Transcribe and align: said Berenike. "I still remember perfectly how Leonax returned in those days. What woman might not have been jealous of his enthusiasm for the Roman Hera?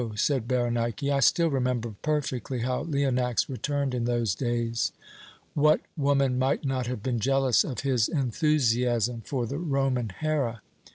said 0.15 0.47
Berenike. 0.47 1.03
"I 1.03 1.19
still 1.19 1.51
remember 1.51 1.93
perfectly 2.01 2.61
how 2.61 2.85
Leonax 2.85 3.47
returned 3.47 3.93
in 3.93 4.05
those 4.05 4.33
days. 4.33 4.93
What 5.53 5.81
woman 5.95 6.39
might 6.39 6.65
not 6.65 6.87
have 6.87 7.03
been 7.03 7.19
jealous 7.19 7.63
of 7.63 7.81
his 7.81 8.09
enthusiasm 8.09 9.21
for 9.23 9.45
the 9.45 9.59
Roman 9.59 10.09
Hera? 10.09 10.63